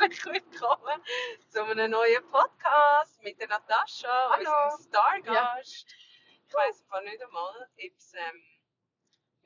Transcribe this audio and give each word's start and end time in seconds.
herzlich 0.00 0.24
willkommen 0.24 1.02
zu 1.48 1.64
einem 1.64 1.90
neuen 1.90 2.22
Podcast 2.30 3.22
mit 3.22 3.38
der 3.40 3.48
Natascha, 3.48 4.30
Hallo. 4.30 4.50
unserem 4.74 4.88
Stargast. 4.88 5.86
Ich 6.46 6.54
weiss 6.54 6.82
einfach 6.82 7.02
nicht 7.02 7.22
einmal, 7.22 7.62
ob 7.62 7.96
es 7.96 8.12
ähm, 8.14 8.42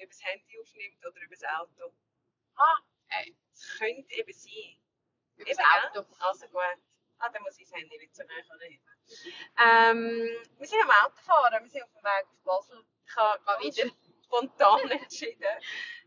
ob 0.03 0.11
es 0.11 0.25
Handy 0.25 0.59
aufnimmt 0.61 1.05
oder 1.07 1.21
über 1.23 1.35
das 1.35 1.45
Auto. 1.59 1.95
Ah, 2.57 2.79
hey, 3.09 3.37
Es 3.53 3.79
könnte 3.79 4.15
eben 4.15 4.33
sein. 4.33 4.79
über 5.37 5.51
das? 5.51 5.59
Auto. 5.95 6.07
Also 6.21 6.47
gut. 6.49 6.63
Ah, 7.19 7.29
dann 7.29 7.43
muss 7.43 7.59
ich 7.59 7.69
das 7.69 7.79
Handy 7.79 7.99
nicht 7.99 8.15
so 8.15 8.23
nah 8.25 8.57
nehmen. 8.59 8.83
Ähm, 9.59 10.49
wir 10.59 10.67
sind 10.67 10.83
am 10.83 10.91
Autofahren, 11.07 11.63
wir 11.63 11.71
sind 11.71 11.83
auf 11.85 11.93
dem 11.93 12.03
Weg 12.05 12.27
auf 12.31 12.43
Basel. 12.45 12.85
Ich 13.07 13.17
habe 13.17 13.63
wieder. 13.65 13.91
spontan 14.25 14.91
entschieden, 14.91 15.45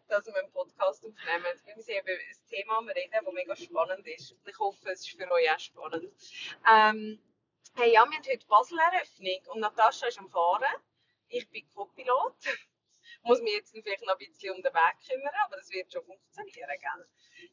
dass 0.07 0.25
wir 0.25 0.35
einen 0.35 0.51
Podcast 0.51 1.05
aufnehmen. 1.05 1.45
Wir 1.65 1.81
sind 1.81 2.01
über 2.01 2.11
ein 2.11 2.47
Thema 2.49 2.77
am 2.77 2.87
reden, 2.89 3.11
das 3.11 3.33
mega 3.33 3.55
spannend 3.55 4.07
ist. 4.07 4.35
Ich 4.45 4.59
hoffe, 4.59 4.89
es 4.91 5.01
ist 5.01 5.09
für 5.09 5.31
euch 5.31 5.51
auch 5.51 5.59
spannend. 5.59 6.13
Ähm, 6.69 7.19
hey, 7.75 7.93
ja, 7.93 8.05
wir 8.05 8.17
haben 8.17 8.23
heute 8.27 8.47
Basel-Eröffnung 8.47 9.41
und 9.53 9.59
Natascha 9.61 10.07
ist 10.07 10.19
am 10.19 10.29
Fahren. 10.29 10.63
Ich 11.29 11.49
bin 11.49 11.67
Co-Pilot. 11.73 12.35
Muss 13.23 13.41
mich 13.41 13.53
jetzt 13.53 13.71
vielleicht 13.71 14.05
noch 14.05 14.13
ein 14.13 14.17
bisschen 14.19 14.55
um 14.55 14.61
den 14.61 14.73
Weg 14.73 14.95
kümmern, 15.07 15.33
aber 15.45 15.57
das 15.57 15.69
wird 15.71 15.91
schon 15.91 16.03
funktionieren, 16.05 16.79
gell? 16.79 17.07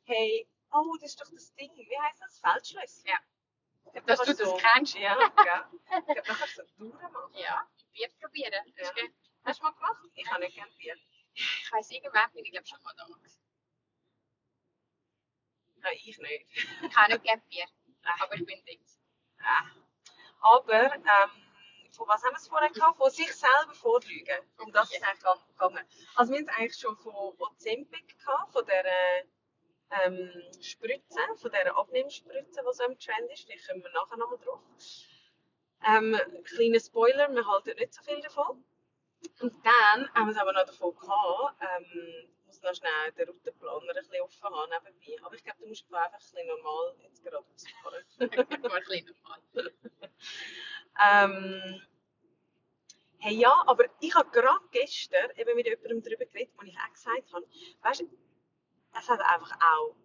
Hey, 0.05 0.48
oh, 0.73 0.97
das 1.00 1.11
ist 1.11 1.20
doch 1.20 1.30
das 1.30 1.55
Ding. 1.55 1.70
Wie 1.75 1.98
heisst 2.00 2.20
das? 2.20 2.39
Feldschlösschen? 2.41 3.06
Ja. 3.06 3.19
Ich 3.95 4.03
Dass 4.05 4.19
da 4.20 4.25
du 4.25 4.36
kannst 4.36 4.41
das 4.41 4.73
kennst. 4.73 4.95
Ja, 4.97 5.17
gell? 5.17 5.80
Ich 6.17 6.23
glaube, 6.23 6.41
du 6.41 6.47
so 6.47 6.62
Touren 6.77 7.12
machen. 7.12 7.34
Ja, 7.34 7.67
Bier 7.92 8.08
probieren. 8.20 8.53
Das 8.77 8.91
ist 8.91 8.97
Ja. 8.97 9.08
Hast 9.45 9.58
du 9.61 9.64
mal 9.64 9.73
gemacht? 9.73 10.05
Ich 10.14 10.30
habe 10.30 10.45
nicht 10.45 10.55
gerne 10.55 10.73
Bier. 10.78 10.97
Ich 11.34 11.72
weiss, 11.72 11.91
irgendwann 11.91 12.30
bin 12.33 12.44
ich 12.44 12.52
glaube 12.52 12.66
schon 12.66 12.83
mal 12.83 12.94
da. 12.97 13.05
gewesen. 13.05 13.41
Nein, 15.77 15.92
ich 15.97 16.19
nicht. 16.19 16.47
Ich 16.55 16.97
habe 16.97 17.12
nicht 17.12 17.24
gerne 17.24 17.42
Bier, 17.48 17.66
aber 18.20 18.34
ich 18.34 18.47
bin 18.47 18.64
Dings. 18.64 19.00
Ah. 19.41 19.66
Aber, 20.41 20.94
ähm, 20.94 21.30
von 21.92 22.08
was 22.08 22.22
haben 22.24 22.33
wir 22.33 22.39
es 22.39 22.48
vorher 22.48 22.70
gehabt? 22.70 22.97
Von 22.97 23.11
sich 23.11 23.33
selber 23.34 23.74
vorlügen. 23.74 24.39
Um 24.58 24.72
das 24.72 24.91
ist 24.91 24.98
es 24.98 25.02
eigentlich 25.02 25.47
gegangen. 25.48 25.86
Also 26.14 26.33
wir 26.33 26.39
haben 26.39 26.48
es 26.48 26.55
eigentlich 26.56 26.78
schon 26.78 26.97
von 26.97 27.14
Ozempic 27.39 28.19
gehabt, 28.19 28.52
von 28.52 28.64
dieser 28.64 30.05
ähm, 30.05 30.62
Spritze, 30.62 31.20
von 31.36 31.50
dieser 31.50 31.77
Abnehmspritze, 31.77 32.62
die 32.62 32.74
so 32.74 32.84
im 32.84 32.98
Trend 32.98 33.30
ist. 33.33 33.44
Vielleicht 33.44 33.69
kommen 33.69 33.83
wir 33.83 33.92
nachher 33.92 34.17
nochmal 34.17 34.39
drauf. 34.39 34.61
Ähm, 35.84 36.19
kleiner 36.44 36.80
Spoiler, 36.80 37.33
wir 37.34 37.46
halten 37.46 37.77
nicht 37.77 37.92
so 37.92 38.02
viel 38.02 38.20
davon. 38.20 38.64
Und 39.43 39.55
dann 39.67 40.15
haben 40.15 40.27
wir 40.27 40.33
es 40.33 40.39
aber 40.39 40.53
noch 40.53 40.65
davon 40.65 40.95
gehabt, 40.95 41.57
ähm, 41.61 42.29
muss 42.47 42.62
noch 42.62 42.75
schnell 42.75 43.12
den 43.17 43.29
Routenplaner 43.29 43.91
ein 43.91 43.95
bisschen 43.97 44.21
offen 44.23 44.45
haben 44.45 44.71
nebenbei. 44.71 45.25
Aber 45.25 45.35
ich 45.35 45.43
glaube, 45.43 45.59
du 45.61 45.69
musst 45.69 45.85
einfach 45.87 46.12
ein 46.12 46.19
bisschen 46.19 46.47
normal 46.47 46.95
jetzt 47.01 47.25
gerade 47.25 47.39
ausfahren. 47.39 48.05
Ein 48.19 48.85
bisschen 48.85 49.07
normal. 49.07 49.73
Ähm, 51.01 51.83
hey, 53.19 53.35
ja, 53.35 53.65
aber 53.67 53.85
ich 54.01 54.15
habe 54.15 54.31
gerade 54.31 54.64
gestern 54.70 55.31
eben 55.36 55.57
mit 55.57 55.67
jemandem 55.67 56.02
darüber 56.02 56.27
geredet, 56.27 56.55
wo 56.57 56.63
ich 56.63 56.77
auch 56.79 56.92
gesagt 56.92 57.33
habe, 57.33 57.47
weißt 57.81 58.01
du, 58.02 58.19
es 58.98 59.08
hat 59.08 59.20
einfach 59.20 59.57
auch, 59.57 59.97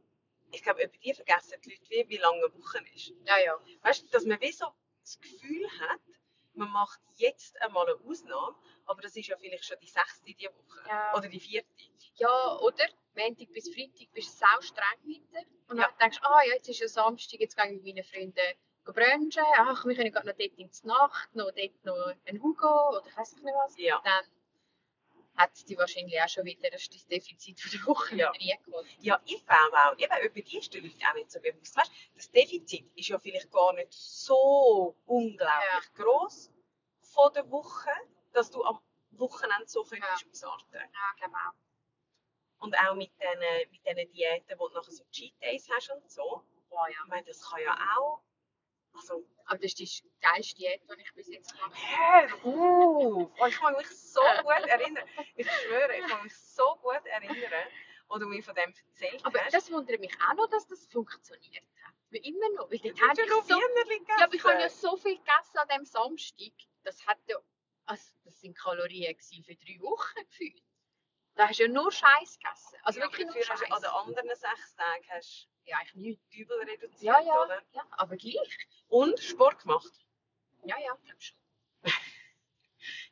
ich 0.52 0.64
glaube, 0.64 0.84
über 0.84 0.98
die 0.98 1.14
vergessen 1.14 1.60
die 1.64 1.72
Leute, 1.72 1.90
wie, 1.90 2.10
wie 2.10 2.18
lange 2.18 2.38
eine 2.38 2.54
Woche 2.54 2.80
ist. 2.96 3.14
Ja, 3.26 3.38
ja. 3.38 3.60
Weißt 3.82 4.04
du, 4.04 4.08
dass 4.08 4.26
man 4.26 4.40
wie 4.40 4.52
so 4.52 4.66
das 5.02 5.20
Gefühl 5.20 5.68
hat, 5.82 6.00
man 6.54 6.72
macht 6.72 7.00
jetzt 7.18 7.62
einmal 7.62 7.86
eine 7.86 8.00
Ausnahme, 8.06 8.56
aber 8.88 9.02
das 9.02 9.16
ist 9.16 9.28
ja 9.28 9.38
vielleicht 9.38 9.66
schon 9.66 9.78
die 9.82 9.88
sechste 9.88 10.26
diese 10.26 10.50
Woche. 10.54 10.88
Ja. 10.88 11.14
Oder 11.16 11.28
die 11.28 11.40
vierte. 11.40 11.68
Ja, 12.16 12.58
oder? 12.60 12.86
Montag 13.16 13.52
bis 13.52 13.74
Freitag 13.74 14.12
bist 14.14 14.34
du 14.34 14.46
sau 14.46 14.62
streng 14.62 15.00
weiter. 15.06 15.46
Und 15.70 15.78
Ja. 15.78 15.88
dann 15.88 15.98
denkst 16.00 16.20
du, 16.20 16.28
ah 16.28 16.42
ja, 16.44 16.54
jetzt 16.54 16.70
ist 16.70 16.80
ja 16.80 16.88
Samstag, 16.88 17.40
jetzt 17.40 17.56
gehe 17.58 17.66
ich 17.66 17.82
mit 17.82 17.96
meinen 17.96 18.04
Freunden 18.04 18.58
brunchen. 18.86 19.44
Ach, 19.58 19.86
wir 19.86 19.96
können 19.96 20.12
gerade 20.12 20.28
noch 20.28 20.36
dort 20.38 20.54
in 20.58 20.70
die 20.70 20.88
Nacht, 20.88 21.36
noch 21.36 21.52
dort 21.52 21.86
noch 21.86 22.14
einen 22.26 22.42
Hugo 22.42 22.90
oder 22.98 23.04
ich 23.08 23.18
weiß 23.18 23.34
nicht 23.36 23.44
was. 23.46 23.78
Ja. 23.78 24.02
Dann 24.04 24.26
hat 25.36 25.52
es 25.54 25.66
die 25.66 25.78
wahrscheinlich 25.78 26.20
auch 26.22 26.30
schon 26.30 26.46
wieder 26.46 26.70
das 26.70 26.90
das 26.90 27.06
Defizit 27.08 27.60
von 27.60 27.72
der 27.72 27.86
Woche 27.86 28.16
Ja. 28.16 28.30
reingeholt. 28.32 28.88
Ja, 29.02 29.22
ich 29.26 29.46
glaube 29.46 29.76
auch, 29.78 29.98
eben 29.98 30.26
über 30.26 30.42
die 30.42 30.58
ist 30.58 30.74
den 30.74 30.84
Leuten 30.84 31.00
auch 31.10 31.14
nicht 31.16 31.32
so 31.32 31.40
bewusst. 31.40 31.76
Weißt, 31.76 31.92
das 32.16 32.32
Defizit 32.32 32.90
ist 32.96 33.10
ja 33.10 33.20
vielleicht 33.20 33.52
gar 33.52 33.74
nicht 33.74 33.92
so 33.94 34.96
unglaublich 35.06 35.94
groß 35.96 36.52
von 37.02 37.34
der 37.34 37.50
Woche, 37.52 37.92
dass 38.34 38.52
du 38.52 38.64
am 38.64 38.80
Wochenende 39.12 39.68
so 39.68 39.84
könntest 39.84 40.26
ausarten. 40.30 40.74
Ja, 40.76 41.12
ich 41.16 41.22
glaube 41.22 41.36
auch. 41.36 41.54
Und 42.64 42.76
auch 42.78 42.96
mit 42.96 43.12
diesen 43.22 43.72
mit 43.72 43.86
diesen 43.86 44.12
Diäten, 44.12 44.60
wo 44.60 44.68
du 44.68 44.76
nachher 44.76 44.92
so 44.92 45.04
Cheat 45.12 45.34
Days 45.42 45.68
hast 45.70 45.90
und 45.92 46.10
so. 46.12 46.44
Boah, 46.70 46.88
ja. 46.90 46.98
Ich 47.04 47.10
meine, 47.10 47.24
das 47.26 47.42
kann 47.50 47.62
ja 47.62 47.78
auch. 47.98 48.22
Also, 48.94 49.24
Aber 49.46 49.60
das 49.60 49.74
ist 49.74 49.80
die 49.80 50.12
geilste 50.22 50.56
Diät, 50.56 50.82
die 50.90 51.02
ich 51.02 51.14
bis 51.14 51.28
jetzt 51.28 51.54
gemacht 51.54 51.72
hör 51.76 52.34
auf! 52.34 52.44
Oh, 53.40 53.46
ich 53.48 53.56
kann 53.60 53.76
mich 53.76 53.88
so 53.90 54.20
gut 54.42 54.68
erinnern. 54.68 55.08
Ich 55.36 55.48
schwöre, 55.52 55.96
ich 55.98 56.06
kann 56.08 56.24
mich 56.24 56.36
so 56.36 56.76
gut 56.82 57.06
erinnern, 57.06 57.68
wo 58.08 58.18
du 58.18 58.26
mir 58.26 58.42
von 58.42 58.56
dem 58.56 58.74
erzählt 58.88 59.24
Aber 59.24 59.40
hast. 59.40 59.54
das 59.54 59.72
wundert 59.72 60.00
mich 60.00 60.12
auch 60.28 60.34
noch, 60.34 60.48
dass 60.50 60.66
das 60.66 60.88
funktioniert 60.88 61.64
hat. 61.84 61.94
Weil 62.10 62.26
immer 62.26 62.50
noch. 62.56 62.72
Weil 62.72 62.80
Du 62.80 62.90
dort 62.90 63.02
hast 63.02 63.10
habe 63.10 63.20
ja 63.20 63.26
ich 63.26 63.30
noch 63.30 63.44
so, 63.44 63.60
ja, 63.60 64.24
aber 64.24 64.34
ich 64.34 64.44
habe 64.44 64.52
ja 64.54 64.58
gegessen. 64.58 64.80
so 64.82 64.98
viel 64.98 65.18
gegessen 65.18 65.58
an 65.58 65.68
diesem 65.68 65.86
Samstag. 65.86 66.54
Das 66.84 67.06
hat 67.06 67.20
ja, 67.28 67.38
also 67.88 68.12
das 68.24 68.40
sind 68.42 68.58
Kalorien 68.58 69.16
für 69.44 69.56
drei 69.56 69.80
Wochen 69.82 70.16
gefühlt. 70.30 70.62
Da 71.36 71.48
hast 71.48 71.60
du 71.60 71.64
ja 71.64 71.70
nur 71.70 71.92
Scheiß 71.92 72.40
gegessen. 72.40 72.78
Also 72.84 73.00
Ja, 73.00 73.06
wirklich 73.06 73.26
nur 73.26 73.36
du 73.36 73.44
Scheiß. 73.44 73.72
an 73.72 73.82
den 73.82 73.92
anderen 73.92 74.30
sechs 74.30 74.76
Tagen 74.76 75.06
hast 75.10 75.50
Ja, 75.66 75.78
eigentlich 75.78 75.96
nichts. 75.96 76.30
du 76.30 76.38
übel 76.38 76.58
reduziert, 76.64 77.02
Ja, 77.02 77.20
ja, 77.20 77.44
oder? 77.44 77.62
ja, 77.74 77.86
aber 77.92 78.16
gleich. 78.18 78.68
Und 78.88 79.20
Sport 79.20 79.62
gemacht. 79.62 80.06
Ja, 80.64 80.78
ja, 80.80 80.94
glaube 81.06 81.22
schon. 81.22 81.38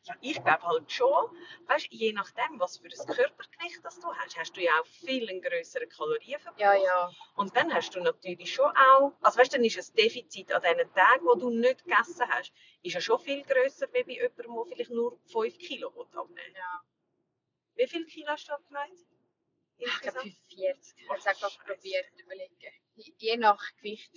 Ja, 0.05 0.15
ich 0.21 0.35
glaube 0.43 0.61
halt 0.61 0.91
schon. 0.91 1.35
Weißt, 1.65 1.87
je 1.89 2.13
nachdem, 2.13 2.59
was 2.59 2.77
für 2.77 2.85
ein 2.85 3.07
Körpergewicht 3.15 3.83
das 3.83 3.99
du 3.99 4.07
hast, 4.13 4.37
hast 4.37 4.55
du 4.55 4.61
ja 4.61 4.71
auch 4.79 4.85
viel 4.85 5.27
einen 5.27 5.41
Kalorienverbrauch. 5.41 6.59
Ja, 6.59 6.73
ja. 6.75 7.11
Und 7.35 7.55
dann 7.55 7.73
hast 7.73 7.95
du 7.95 7.99
natürlich 8.01 8.53
schon 8.53 8.69
auch, 8.69 9.13
also 9.21 9.39
weißt, 9.39 9.53
dann 9.55 9.63
ist 9.63 9.77
ein 9.77 9.95
Defizit 9.95 10.51
an 10.53 10.61
den 10.61 10.93
Tagen, 10.93 11.25
wo 11.25 11.33
du 11.35 11.49
nicht 11.49 11.83
gegessen 11.83 12.27
hast, 12.29 12.53
ist 12.83 12.93
ja 12.93 13.01
schon 13.01 13.19
viel 13.19 13.43
grösser, 13.43 13.87
wie 13.93 14.03
bei 14.03 14.11
jemandem, 14.13 14.53
der 14.55 14.65
vielleicht 14.75 14.91
nur 14.91 15.19
5 15.31 15.57
Kilo 15.57 15.87
abnehmen 15.89 16.35
will. 16.35 16.53
ja. 16.55 16.81
Wie 17.75 17.87
viel 17.87 18.05
Kilo 18.05 18.27
hast 18.29 18.47
du 18.47 18.53
abgenommen? 18.53 18.91
Ich 19.77 20.01
glaube 20.01 20.19
Insgesamt? 20.19 20.37
45. 20.49 20.95
Ich 20.97 21.09
habe 21.09 21.19
es 21.19 21.25
einfach 21.27 21.65
probiert 21.65 22.05
überlegen. 22.17 22.55
Je- 23.17 23.37
nach 23.37 23.61
Gewicht. 23.77 24.11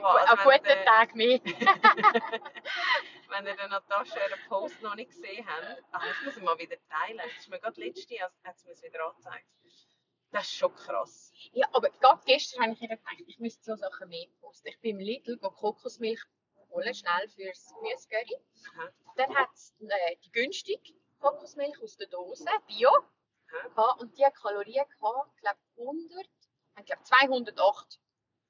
Also 0.00 0.36
wenn 0.36 0.52
guten 0.52 0.64
der- 0.64 0.84
Tag 0.84 1.14
mehr. 1.16 1.40
Wenn 3.34 3.46
ihr 3.46 3.56
den 3.56 3.70
Natascha 3.70 4.16
ihren 4.28 4.48
Post 4.48 4.80
noch 4.80 4.94
nicht 4.94 5.10
gesehen 5.10 5.44
habt, 5.44 5.82
ah, 5.90 6.00
ich 6.08 6.24
muss 6.24 6.36
ihn 6.36 6.44
mal 6.44 6.56
wieder 6.56 6.76
teilen. 6.86 7.18
Das 7.18 7.36
ist 7.36 7.48
mir 7.48 7.58
gerade 7.58 7.80
letzte, 7.80 8.22
als 8.22 8.32
hat 8.44 8.54
es 8.54 8.64
mir 8.64 8.80
wieder 8.88 9.04
angezeigt. 9.06 9.48
Das 10.30 10.44
ist 10.44 10.54
schon 10.54 10.72
krass. 10.76 11.32
Ja, 11.52 11.66
aber 11.72 11.90
gerade 11.90 12.22
gestern 12.26 12.62
habe 12.62 12.72
ich 12.74 12.80
wieder 12.80 12.96
gedacht, 12.96 13.16
ich 13.26 13.40
müsste 13.40 13.64
so 13.64 13.74
Sachen 13.74 14.08
mehr 14.08 14.28
posten. 14.40 14.68
Ich 14.68 14.80
bin 14.80 15.00
im 15.00 15.04
Lidl 15.04 15.36
go 15.38 15.50
Kokosmilch 15.50 16.20
holen, 16.70 16.94
schnell 16.94 17.28
fürs 17.28 17.74
Gemüsegurry. 17.74 18.38
Aha. 18.76 18.92
Dann 19.16 19.34
hat 19.34 19.50
es 19.52 19.74
äh, 19.80 20.16
die 20.24 20.30
günstige 20.30 20.94
Kokosmilch 21.18 21.82
aus 21.82 21.96
der 21.96 22.06
Dose, 22.06 22.44
Bio. 22.68 22.88
Aha. 22.88 23.68
gehabt. 23.68 24.00
Und 24.00 24.16
die 24.16 24.24
hat 24.24 24.36
Kalorien 24.36 24.84
gehabt, 24.88 25.32
ich 25.34 25.40
glaube 25.40 25.58
100, 25.76 26.28
ich 26.78 26.84
glaube 26.86 27.02
208 27.02 28.00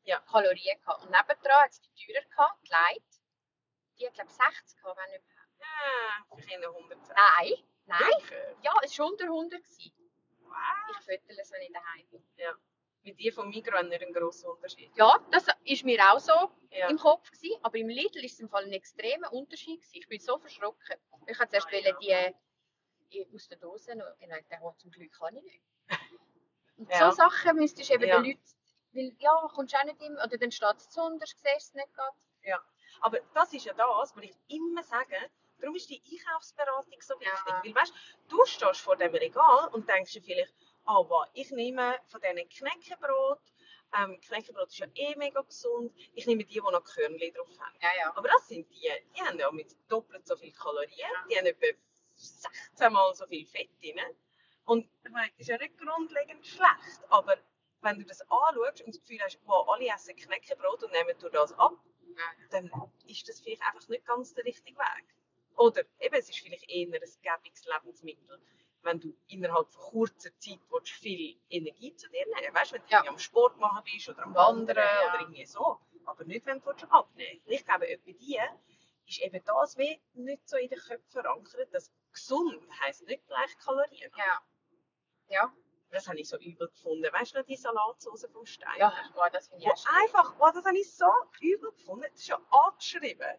Ja. 0.02 0.20
Kalorien 0.20 0.78
gehabt. 0.78 1.02
Und 1.04 1.10
nebendran 1.10 1.60
hat 1.62 1.70
es 1.70 1.80
die 1.80 2.06
teurer 2.06 2.24
gehabt, 2.28 2.66
die 2.66 2.70
Light. 2.70 3.13
Die 3.98 4.08
glaube 4.12 4.30
60 4.30 4.76
gehabt, 4.80 4.98
wenn 4.98 5.20
überhaupt. 5.20 5.44
Ja, 5.60 6.36
Kinder 6.46 6.68
110. 6.68 7.14
Nein, 7.16 7.52
nein. 7.86 8.00
Wirklich? 8.00 8.56
Ja, 8.62 8.72
es 8.82 8.98
war 8.98 9.06
unter 9.06 9.24
100 9.24 9.62
gewesen. 9.62 9.92
Wow. 10.40 10.54
Ich 10.90 11.04
füttere 11.04 11.40
es, 11.40 11.50
wenn 11.52 11.62
ich 11.62 11.72
daheim 11.72 12.06
bin. 12.10 12.24
Mit 13.02 13.20
die 13.20 13.30
von 13.30 13.50
Migros 13.50 13.74
haben 13.78 13.88
nicht 13.88 14.02
einen 14.02 14.14
grossen 14.14 14.48
Unterschied. 14.48 14.90
Ja, 14.96 15.18
das 15.30 15.46
ist 15.64 15.84
mir 15.84 16.00
auch 16.10 16.18
so 16.18 16.50
Ja. 16.70 16.88
im 16.88 16.96
Kopf 16.98 17.30
gewesen, 17.30 17.58
aber 17.62 17.76
im 17.76 17.88
Lidl 17.88 18.24
ist 18.24 18.34
es 18.34 18.40
im 18.40 18.48
Fall 18.48 18.64
ein 18.64 18.72
extremer 18.72 19.30
Unterschied 19.32 19.80
gewesen. 19.80 19.96
Ich 19.96 20.08
bin 20.08 20.20
so 20.20 20.38
verschrocken. 20.38 20.96
Ich 21.26 21.38
habe 21.38 21.50
zuerst 21.50 21.66
Ah, 21.70 21.96
ja. 22.00 22.30
die 23.12 23.26
aus 23.34 23.46
der 23.48 23.58
Dose 23.58 23.94
noch, 23.94 24.06
ich 24.18 24.28
dachte, 24.28 24.58
oh, 24.62 24.72
zum 24.78 24.90
Glück 24.90 25.12
kann 25.12 25.36
ich 25.36 25.42
nicht. 25.42 25.62
Und 26.78 26.90
Ja. 26.90 27.10
so 27.10 27.16
Sachen 27.16 27.56
müsstest 27.56 27.90
du 27.90 27.94
eben 27.94 28.04
Ja. 28.08 28.20
den 28.20 28.30
Leuten 28.30 28.42
Weil, 28.92 29.16
ja, 29.18 29.50
kommst 29.54 29.74
du 29.74 29.78
auch 29.78 29.84
nicht 29.84 30.00
immer, 30.00 30.24
oder 30.24 30.38
dann 30.38 30.50
steht 30.52 30.76
es 30.76 30.88
zu 30.88 31.02
unter, 31.02 31.26
siehst 31.26 31.44
es 31.46 31.74
nicht 31.74 31.92
gerade. 31.94 32.16
Aber 33.00 33.18
das 33.34 33.52
ist 33.52 33.64
ja 33.64 33.72
das, 33.74 34.16
was 34.16 34.24
ich 34.24 34.34
immer 34.48 34.82
sage. 34.82 35.16
Darum 35.60 35.76
ist 35.76 35.88
die 35.88 36.02
Einkaufsberatung 36.10 37.00
so 37.00 37.14
wichtig. 37.20 37.32
Ja. 37.46 37.62
Weil 37.64 37.74
weißt, 37.74 37.94
du 38.28 38.44
stehst 38.44 38.80
vor 38.80 38.96
dem 38.96 39.14
Regal 39.14 39.68
und 39.72 39.88
denkst 39.88 40.12
dir 40.12 40.22
vielleicht, 40.22 40.54
ah, 40.84 41.02
wow, 41.08 41.26
ich 41.32 41.50
nehme 41.50 41.98
von 42.06 42.20
diesen 42.20 42.48
Knäckebrot, 42.48 43.40
ähm, 43.96 44.20
Knäckebrot 44.20 44.68
ist 44.68 44.78
ja 44.78 44.86
eh 44.94 45.14
mega 45.16 45.40
gesund, 45.40 45.94
ich 46.14 46.26
nehme 46.26 46.44
die, 46.44 46.54
die 46.54 46.60
noch 46.60 46.84
Körnchen 46.84 47.32
drauf 47.32 47.48
haben. 47.58 47.76
Ja, 47.80 47.90
ja. 47.98 48.16
Aber 48.16 48.28
das 48.28 48.48
sind 48.48 48.68
die, 48.70 48.90
die 49.16 49.22
haben 49.22 49.38
ja 49.38 49.50
mit 49.52 49.74
doppelt 49.88 50.26
so 50.26 50.36
viel 50.36 50.52
Kalorien, 50.52 51.10
die 51.30 51.38
haben 51.38 51.46
etwa 51.46 51.66
16 52.14 52.92
Mal 52.92 53.14
so 53.14 53.26
viel 53.26 53.46
Fett 53.46 53.70
drin. 53.80 54.00
Und 54.64 54.88
ich 55.04 55.10
meine, 55.10 55.30
das 55.30 55.40
ist 55.40 55.48
ja 55.48 55.58
nicht 55.58 55.78
grundlegend 55.78 56.44
schlecht, 56.46 57.00
aber 57.08 57.36
wenn 57.82 57.98
du 57.98 58.04
das 58.04 58.22
anschaust 58.22 58.80
und 58.80 58.94
das 58.94 59.00
Gefühl 59.00 59.20
hast, 59.22 59.38
wow, 59.44 59.68
alle 59.68 59.86
essen 59.88 60.16
Knäckebrot 60.16 60.82
und 60.84 60.92
nehmen 60.92 61.16
durch 61.18 61.32
das 61.32 61.52
ab, 61.58 61.74
dann 62.50 62.70
ist 63.06 63.28
das 63.28 63.40
vielleicht 63.40 63.62
einfach 63.62 63.88
nicht 63.88 64.04
ganz 64.06 64.34
der 64.34 64.44
richtige 64.44 64.78
Weg. 64.78 65.04
Oder 65.56 65.82
eben, 66.00 66.14
es 66.14 66.28
ist 66.28 66.38
vielleicht 66.40 66.68
eher 66.68 66.86
ein 66.88 67.00
gäbiges 67.22 67.64
Lebensmittel, 67.66 68.40
wenn 68.82 69.00
du 69.00 69.14
innerhalb 69.28 69.68
von 69.72 69.82
kurzer 69.82 70.30
Zeit 70.38 70.60
willst, 70.70 70.92
viel 70.92 71.36
Energie 71.48 71.94
zu 71.94 72.08
dir 72.10 72.24
nehmen 72.26 72.54
Weißt 72.54 72.72
du, 72.72 72.74
wenn 72.76 72.82
du 72.82 72.88
Ja. 72.90 73.06
am 73.06 73.18
Sport 73.18 73.58
machen 73.58 73.82
bist 73.84 74.08
oder 74.08 74.24
am 74.24 74.34
Wandern, 74.34 74.76
ja. 74.76 75.08
oder 75.08 75.20
irgendwie 75.20 75.46
so. 75.46 75.78
Aber 76.04 76.24
nicht, 76.24 76.44
wenn 76.44 76.58
du 76.60 76.66
willst 76.66 76.84
abnehmen 76.90 77.40
willst. 77.46 77.60
Ich 77.60 77.64
glaube, 77.66 77.88
etwa 77.88 78.12
die 78.12 78.38
ist 79.06 79.20
eben 79.20 79.42
das 79.44 79.78
wie 79.78 80.00
nicht 80.14 80.46
so 80.48 80.56
in 80.56 80.68
den 80.68 80.78
Köpfen 80.78 81.10
verankert, 81.10 81.72
dass 81.72 81.90
gesund 82.12 82.62
heisst 82.80 83.06
nicht 83.06 83.26
gleich 83.26 83.56
Kalorien. 83.58 84.10
Ja. 84.16 84.42
Ja. 85.28 85.52
Das 85.94 86.08
habe 86.08 86.18
ich 86.18 86.28
so 86.28 86.36
übel 86.38 86.68
gefunden. 86.68 87.08
Weißt 87.12 87.34
du 87.34 87.38
noch 87.38 87.46
die 87.46 87.56
Salatsauce 87.56 88.26
vom 88.32 88.44
Stein? 88.44 88.78
Ja, 88.78 88.92
boah, 89.14 89.30
das 89.30 89.48
finde 89.48 89.64
ich 89.64 89.70
auch 89.70 89.76
schlimm. 89.76 89.94
einfach, 90.02 90.34
wow, 90.38 90.52
das 90.52 90.64
habe 90.64 90.76
ich 90.78 90.92
so 90.92 91.06
übel 91.40 91.70
gefunden. 91.72 92.04
Das 92.10 92.20
ist 92.20 92.26
ja 92.28 92.40
angeschrieben. 92.50 93.38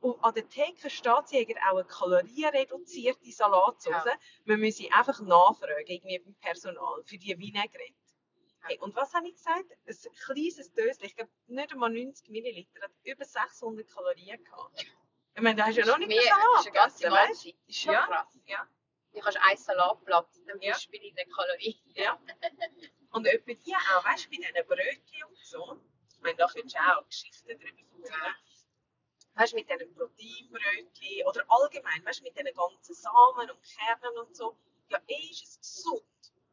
Und 0.00 0.22
an 0.24 0.34
der 0.34 0.48
Theke 0.48 0.90
steht 0.90 1.28
sie 1.28 1.56
auch 1.70 1.76
eine 1.76 1.84
kalorienreduzierte 1.84 3.30
Salatsauce. 3.30 4.04
Ja. 4.04 4.16
Man 4.46 4.58
müsse 4.60 4.88
einfach 4.92 5.20
nachfragen, 5.20 5.84
irgendwie 5.86 6.18
beim 6.18 6.34
Personal, 6.40 7.02
für 7.04 7.18
die 7.18 7.38
Vinaigrette. 7.38 7.94
Hey, 8.62 8.78
und 8.78 8.94
was 8.96 9.12
habe 9.14 9.28
ich 9.28 9.34
gesagt? 9.34 9.64
Ein 9.86 9.96
kleines 10.24 10.72
Döschen, 10.72 11.04
ich 11.04 11.16
glaube 11.16 11.30
nicht 11.46 11.72
einmal 11.72 11.90
90 11.90 12.28
Milliliter, 12.30 12.80
hat 12.80 12.90
über 13.04 13.24
600 13.24 13.88
Kalorien 13.88 14.42
gehabt. 14.42 14.86
Ich 15.34 15.40
meine, 15.42 15.56
da 15.56 15.66
hast 15.66 15.76
du 15.76 15.80
ja 15.80 15.86
noch 15.86 15.98
nicht 15.98 16.08
Mehr, 16.08 16.20
den 16.20 16.28
das 16.28 16.38
Salat 16.38 16.60
ist 16.60 16.66
eine 16.66 16.74
ganze 16.74 17.10
Mahlzeit. 17.10 17.54
Das 17.66 17.68
ist 17.68 17.80
schon 17.80 17.92
Ja. 17.92 18.06
krass. 18.06 18.38
Ja. 18.46 18.68
Du 19.12 19.20
kannst 19.20 19.38
ein 19.38 19.56
Salatblatt, 19.56 20.28
dann 20.46 20.60
Ja. 20.60 20.72
bist 20.72 20.86
du 20.86 20.90
bei 20.92 20.98
deinen 20.98 21.30
Kalorien. 21.30 21.78
Ja. 21.94 22.18
Und 23.10 23.26
etwa 23.26 23.52
die 23.52 23.74
auch, 23.74 24.04
weißt 24.04 24.24
du, 24.26 24.30
bei 24.30 24.36
diesen 24.36 24.66
Brötchen 24.66 25.24
und 25.28 25.38
so. 25.44 25.80
Ich 26.14 26.20
meine, 26.22 26.36
da 26.36 26.46
könntest 26.46 26.76
du 26.76 26.80
auch 26.80 27.06
Geschichten 27.06 27.48
darüber 27.48 27.66
erzählen. 27.98 28.34
Weißt 29.34 29.52
du, 29.52 29.56
mit 29.56 29.68
diesen 29.70 29.94
Proteinbrötchen 29.94 31.26
oder 31.26 31.44
allgemein, 31.48 32.04
weißt 32.04 32.20
du, 32.20 32.24
mit 32.24 32.36
diesen 32.38 32.54
ganzen 32.54 32.94
Samen 32.94 33.50
und 33.50 33.62
Kernen 33.62 34.18
und 34.18 34.34
so. 34.36 34.56
Ja, 34.88 34.98
eh 35.06 35.30
ist 35.30 35.42
es 35.44 35.58
gesund, 35.60 36.04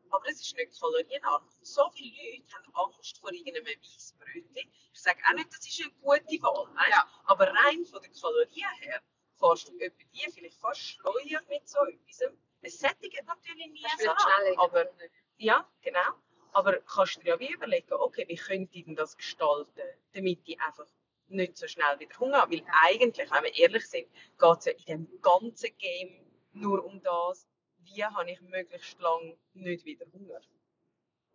aber 0.10 0.28
es 0.30 0.42
ist 0.42 0.56
nicht 0.56 0.80
kalorienarm. 0.80 1.50
So 1.62 1.90
viele 1.92 2.16
Leute 2.38 2.54
haben 2.56 2.74
Angst 2.76 3.18
vor 3.20 3.32
irgendeinem 3.34 3.66
Weissbrötchen. 3.66 4.72
Ich 4.94 5.02
sage 5.02 5.22
auch 5.30 5.34
nicht, 5.34 5.52
das 5.52 5.66
ist 5.68 5.82
eine 5.82 5.92
gute 5.92 6.42
Wahl, 6.44 6.74
weißt? 6.76 6.90
Ja. 6.90 7.10
aber 7.26 7.48
rein 7.48 7.86
von 7.86 8.02
den 8.02 8.14
Kalorien 8.14 8.70
her 8.82 9.02
fährst 9.38 9.68
du 9.70 9.78
etwa 9.80 10.04
die 10.14 10.32
vielleicht 10.32 10.60
fast 10.60 10.82
schleuer 10.82 11.42
mit 11.48 11.68
so 11.68 11.80
etwas. 11.86 12.20
Es 12.62 12.80
sättigt 12.80 13.24
natürlich 13.26 13.68
nie 13.68 13.86
schnell 13.98 14.56
aber 14.58 14.90
ja, 15.38 15.70
genau. 15.82 16.14
Aber 16.52 16.80
kannst 16.82 17.18
du 17.18 17.22
dir 17.22 17.30
ja 17.30 17.40
wie 17.40 17.54
überlegen, 17.54 17.94
okay, 17.94 18.26
wie 18.28 18.36
könnte 18.36 18.78
ich 18.78 18.86
denn 18.86 18.96
das 18.96 19.16
gestalten, 19.16 19.82
damit 20.14 20.42
ich 20.46 20.60
einfach 20.62 20.88
nicht 21.28 21.58
so 21.58 21.68
schnell 21.68 22.00
wieder 22.00 22.18
Hunger 22.20 22.42
habe? 22.42 22.58
Weil 22.58 22.66
eigentlich, 22.84 23.32
wenn 23.32 23.44
wir 23.44 23.56
ehrlich 23.56 23.88
sind, 23.88 24.08
geht 24.38 24.58
es 24.58 24.66
ja 24.66 24.72
in 24.72 25.06
dem 25.06 25.22
ganzen 25.22 25.78
Game 25.78 26.26
nur 26.54 26.84
um 26.84 27.02
das, 27.04 27.48
wie 27.78 28.04
habe 28.04 28.32
ich 28.32 28.42
möglichst 28.42 29.00
lang 29.00 29.38
nicht 29.54 29.86
wieder 29.86 30.06
Hunger. 30.12 30.42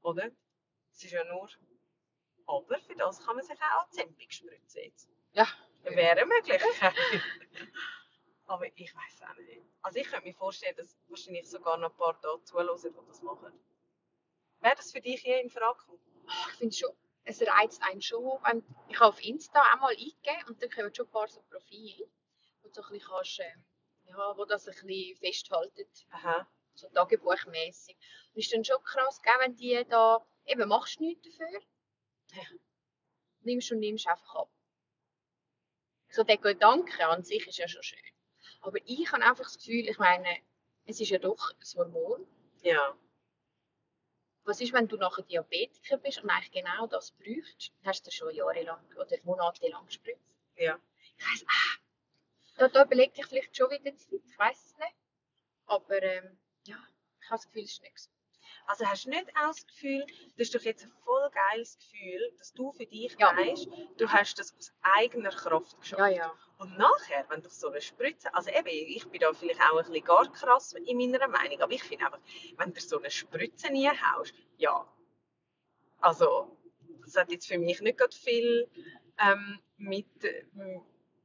Oder? 0.03 0.31
Es 0.93 1.05
ist 1.05 1.13
ja 1.13 1.25
nur... 1.25 1.49
Aber 2.47 2.79
für 2.81 2.95
das 2.95 3.25
kann 3.25 3.37
man 3.37 3.45
sich 3.45 3.59
auch 3.59 3.89
Zempig 3.89 4.33
spritzen 4.33 4.83
jetzt. 4.83 5.09
Ja. 5.33 5.49
Wäre 5.85 6.27
Möglichkeit. 6.27 6.95
Aber 8.47 8.67
ich 8.67 8.95
weiß 8.95 9.23
auch 9.31 9.37
nicht. 9.37 9.63
Also 9.83 9.99
ich 9.99 10.07
könnte 10.07 10.27
mir 10.27 10.35
vorstellen, 10.35 10.77
dass 10.77 10.97
wahrscheinlich 11.09 11.49
sogar 11.49 11.77
noch 11.79 11.91
ein 11.91 11.97
paar 11.97 12.19
da 12.23 12.43
zuhören, 12.45 12.79
die 12.83 13.07
das 13.09 13.23
machen. 13.23 13.53
Wäre 14.61 14.77
das 14.77 14.93
für 14.93 15.01
dich 15.01 15.23
je 15.23 15.41
in 15.41 15.51
Frage 15.51 15.79
gekommen? 15.79 16.01
ich 16.51 16.57
finde 16.59 16.75
schon, 16.77 16.91
es 17.25 17.41
reizt 17.43 17.83
einen 17.83 18.03
schon. 18.03 18.23
wenn- 18.45 18.65
Ich 18.89 18.97
habe 19.01 19.09
auf 19.11 19.23
Insta 19.23 19.61
einmal 19.73 19.93
eingegeben 19.93 20.45
und 20.49 20.63
dann 20.63 20.71
kommen 20.71 20.95
schon 20.95 21.07
ein 21.07 21.11
paar 21.13 21.29
so 21.29 21.43
Profile, 21.43 22.07
wo 22.63 22.69
du 22.69 22.75
so 22.75 22.83
ein 22.83 22.89
bisschen 22.93 23.09
kannst, 23.09 23.41
ähm, 23.41 23.65
ja, 24.07 24.37
wo 24.37 24.45
das 24.45 24.69
ein 24.69 24.75
bisschen 24.87 25.17
festhalten, 25.17 25.87
Aha. 26.11 26.47
so 26.75 26.89
tagebuchmässig. 26.89 27.97
Und 28.33 28.39
ist 28.41 28.53
dann 28.53 28.65
schon 28.65 28.83
krass, 28.85 29.21
gell, 29.23 29.35
wenn 29.41 29.57
die 29.57 29.85
da, 29.89 30.25
eben 30.47 30.69
machst 30.69 30.99
du 31.01 31.05
nichts 31.05 31.23
dafür, 31.39 31.61
Ja. 32.33 32.43
nimmst 33.41 33.73
und 33.73 33.79
nimmst 33.81 34.07
einfach 34.07 34.35
ab. 34.35 34.51
So 36.11 36.23
der 36.25 36.37
Gedanke 36.39 37.07
an 37.07 37.23
sich 37.23 37.47
ist 37.47 37.59
ja 37.59 37.69
schon 37.69 37.83
schön. 37.83 37.99
Aber 38.65 38.79
ich 38.87 39.13
habe 39.13 39.23
einfach 39.23 39.45
das 39.45 39.59
Gefühl, 39.59 39.87
ich 39.87 39.99
meine, 39.99 40.39
es 40.87 40.99
ist 40.99 41.11
ja 41.11 41.19
doch 41.19 41.51
ein 41.51 41.79
Hormon. 41.79 42.27
Ja. 42.63 42.97
Was 44.45 44.61
ist, 44.63 44.73
wenn 44.73 44.89
du 44.89 44.97
nachher 44.97 45.23
Diabetiker 45.23 45.99
bist 45.99 46.23
und 46.23 46.31
eigentlich 46.31 46.51
genau 46.51 46.87
das 46.87 47.13
bräuchst? 47.13 47.73
Hast 47.85 48.07
du 48.07 48.11
schon 48.11 48.35
jahrelang 48.35 48.83
oder 48.97 49.17
monatelang 49.25 49.85
gespritzt? 49.85 50.35
Ja. 50.57 50.81
Ich 51.19 51.27
weiss, 51.27 51.45
ah, 51.47 51.79
da, 52.57 52.69
da 52.69 52.85
überlegt 52.85 53.19
dich 53.19 53.27
vielleicht 53.27 53.55
schon 53.55 53.71
wieder 53.71 53.95
Zeit, 53.97 54.23
ich 54.25 54.39
weiß 54.39 54.65
es 54.65 54.79
nicht. 54.79 54.97
Aber 55.67 56.03
ähm, 56.03 56.39
ja, 56.65 56.79
ich 57.21 57.31
habe 57.31 57.37
das 57.37 57.47
Gefühl, 57.47 57.65
es 57.65 57.73
ist 57.73 57.83
nichts. 57.83 58.11
Also 58.67 58.87
hast 58.87 59.05
du 59.05 59.11
nicht 59.11 59.29
auch 59.37 59.49
das 59.49 59.67
Gefühl, 59.67 60.07
das 60.37 60.49
ist 60.49 60.55
doch 60.55 60.63
jetzt 60.63 60.85
ein 60.85 60.93
voll 61.05 61.31
geiles 61.31 61.79
Gefühl, 61.79 62.33
dass 62.39 62.53
du 62.53 62.73
für 62.73 62.87
dich 62.87 63.15
Ja. 63.19 63.37
weißt, 63.37 63.69
du 63.99 64.09
hast 64.09 64.39
das 64.39 64.55
aus 64.57 64.73
eigener 64.83 65.31
Kraft 65.31 65.79
geschafft. 65.81 66.01
Ja, 66.01 66.09
ja. 66.09 66.33
Und 66.59 66.79
nachher, 66.79 67.27
wenn 67.29 67.43
du 67.43 67.49
so 67.51 67.69
eine 67.69 67.81
Spritze, 67.81 68.33
also 68.35 68.51
eben, 68.51 68.69
ich 68.69 69.07
bin 69.09 69.21
da 69.21 69.33
vielleicht 69.33 69.61
auch 69.61 69.79
ein 69.79 69.85
bisschen 69.85 70.05
gar 70.05 70.33
krass 70.33 70.73
in 70.73 70.97
meiner 70.97 71.29
Meinung, 71.29 71.61
aber 71.61 71.73
ich 71.73 71.83
finde 71.83 72.07
einfach, 72.07 72.21
wenn 72.57 72.73
du 72.73 72.81
so 72.81 72.99
eine 72.99 73.11
Spritze 73.11 73.71
nie 73.73 73.89
haust, 73.89 74.33
ja, 74.57 74.87
also, 76.01 76.57
das 77.03 77.17
hat 77.17 77.31
jetzt 77.31 77.49
für 77.49 77.59
mich 77.59 77.81
nicht 77.81 77.99
gerade 77.99 78.15
viel 78.15 78.69
ähm, 79.19 79.59
mit, 79.79 80.07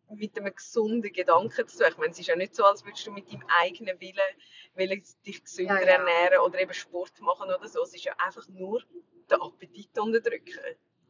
mit 0.10 0.38
einem 0.38 0.56
gesunden 0.56 1.12
Gedanken 1.12 1.68
zu 1.68 1.78
tun. 1.78 1.88
Ich 1.90 1.98
meine, 1.98 2.12
es 2.12 2.20
ist 2.20 2.28
ja 2.28 2.36
nicht 2.36 2.56
so, 2.56 2.64
als 2.64 2.86
würdest 2.86 3.06
du 3.06 3.12
mit 3.12 3.32
deinem 3.32 3.46
eigenen 3.60 4.00
Willen, 4.00 4.36
willen 4.80 5.04
dich 5.26 5.44
gesünder 5.44 5.82
Ja, 5.82 5.86
ja. 5.86 5.92
ernähren 5.98 6.40
oder 6.40 6.60
eben 6.60 6.74
Sport 6.74 7.20
machen 7.22 7.52
oder 7.54 7.68
so. 7.68 7.84
Es 7.84 7.94
ist 7.94 8.06
ja 8.06 8.14
einfach 8.18 8.48
nur 8.48 8.84
den 9.30 9.42
Appetit 9.42 9.98
unterdrücken. 10.00 10.60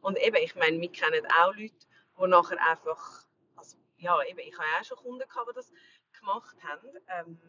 Und 0.02 0.18
eben, 0.18 0.36
ich 0.36 0.54
meine, 0.56 0.78
wir 0.80 0.92
kennen 0.92 1.26
auch 1.40 1.54
Leute, 1.54 1.86
die 2.18 2.26
nachher 2.26 2.60
einfach, 2.68 3.26
also, 3.56 3.78
ja, 3.96 4.22
eben, 4.24 4.40
ich 4.40 4.54
habe 4.58 4.68
ja 4.74 4.80
auch 4.80 4.84
schon 4.84 4.98
Kunden 4.98 5.26
gehabt, 5.28 5.48
die 5.50 5.54
das 5.54 5.72
gemacht 6.18 6.56
haben. 6.64 6.88
Ähm, 7.08 7.40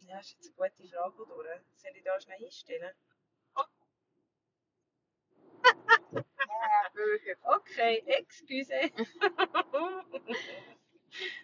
ja, 0.00 0.16
das 0.16 0.26
ist 0.26 0.32
jetzt 0.34 0.58
eine 0.58 0.70
gute 0.70 0.88
Frage, 0.88 1.22
oder? 1.22 1.60
Soll 1.76 1.92
ich 1.94 2.02
da 2.02 2.20
schnell 2.20 2.44
einstellen? 2.44 2.92
Okay, 7.44 8.02
excuse. 8.06 8.70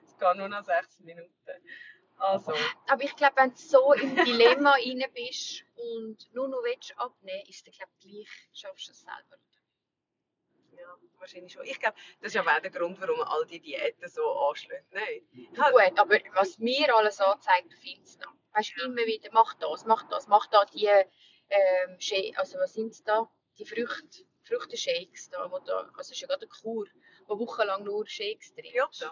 es 0.04 0.18
geht 0.18 0.36
nur 0.36 0.48
noch 0.48 0.64
sechs 0.64 1.00
Minuten. 1.00 1.30
Also, 2.18 2.52
Aber 2.88 3.02
ich 3.02 3.14
glaube, 3.14 3.36
wenn 3.36 3.50
du 3.50 3.56
so 3.56 3.92
im 3.92 4.16
Dilemma 4.16 4.72
rein 4.74 5.04
bist 5.14 5.64
und 5.76 6.32
nur 6.34 6.48
noch 6.48 6.62
willst 6.62 6.98
abnehmen, 6.98 7.46
ist 7.48 7.66
es 7.68 7.76
glaube 7.76 7.92
gleich, 8.00 8.28
schaffst 8.52 8.88
du 8.88 8.92
es 8.92 9.00
selber. 9.02 9.38
ja, 10.72 10.96
wahrscheinlich 11.18 11.52
schon. 11.52 11.64
Ich 11.66 11.78
glaube, 11.78 11.96
das 12.20 12.28
ist 12.28 12.34
ja 12.34 12.42
auch 12.42 12.60
der 12.60 12.70
Grund, 12.70 13.00
warum 13.00 13.20
all 13.20 13.44
die 13.46 13.60
Diäten 13.60 14.08
so 14.08 14.22
anschlagen. 14.48 14.86
Nein. 14.92 15.22
Ich 15.32 15.58
hab- 15.58 15.72
Gut, 15.72 15.98
aber 15.98 16.18
was 16.34 16.58
mir 16.58 16.94
alles 16.96 17.20
anzeigt 17.20 17.72
auf 17.74 17.84
Insta, 17.84 18.26
weißt 18.52 18.72
du, 18.76 18.84
immer 18.86 19.04
wieder, 19.06 19.28
mach 19.32 19.54
das, 19.54 19.84
mach 19.84 20.08
das, 20.08 20.26
mach 20.26 20.46
da 20.46 20.64
die, 20.66 20.86
ähm, 20.86 21.98
also 22.36 22.58
was 22.58 22.72
sind 22.74 23.06
da, 23.06 23.30
die 23.58 23.66
Früchte, 23.66 24.24
Früchteshakes 24.44 25.28
da, 25.30 25.50
wo 25.50 25.58
da, 25.58 25.80
also 25.80 26.00
es 26.00 26.10
ist 26.12 26.20
ja 26.20 26.28
gerade 26.28 26.42
eine 26.42 26.48
Kur, 26.48 26.86
wo 27.26 27.38
wochenlang 27.38 27.84
nur 27.84 28.06
Shakes 28.06 28.54
drin 28.54 28.64
Kyoto. 28.72 29.06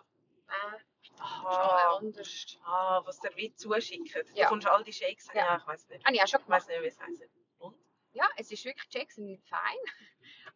Äh, 0.49 0.77
ist 0.77 0.94
Aha. 1.21 1.97
anders. 1.99 2.59
Ah, 2.65 3.01
was 3.05 3.21
der 3.21 3.35
wie 3.37 3.53
zuschickt. 3.55 4.15
Ja. 4.35 4.45
Du 4.45 4.49
kommst 4.51 4.67
all 4.67 4.85
die 4.85 4.93
Shakes 4.93 5.27
sagen, 5.27 5.39
Ja. 5.39 5.45
ja, 5.47 5.57
ich 5.59 5.67
weiß 5.67 5.89
nicht. 5.89 6.05
Ich 6.11 6.23
auch 6.23 6.27
schon 6.29 6.41
Ich 6.41 6.49
weiß 6.49 6.69
nicht, 6.69 6.83
wie 6.83 6.87
es 6.87 7.01
heisst. 7.01 7.23
Und? 7.59 7.77
Ja, 8.13 8.25
es 8.37 8.51
ist 8.51 8.65
wirklich, 8.65 8.91
Shakes 8.93 9.17
sind 9.17 9.41
fein. 9.49 9.61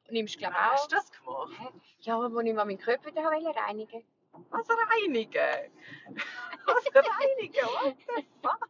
Und 0.07 0.13
nimmst 0.13 0.39
glaube 0.39 0.55
auch, 0.57 0.73
hast 0.73 0.91
du 0.93 0.97
das 0.97 1.11
gemacht? 1.11 1.73
ja, 2.01 2.17
wo 2.19 2.41
ich 2.41 2.55
mal 2.55 2.65
meinen 2.65 2.79
Körper 2.79 3.07
wollte 3.15 3.57
reinigen 3.61 4.05
Was 4.51 4.69
reinigen? 4.69 5.73
Was 6.67 6.87
reinigen? 6.95 7.67
What 7.67 7.97
the 8.17 8.27
fuck? 8.43 8.69